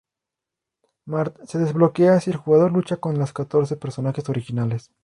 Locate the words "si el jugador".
2.19-2.71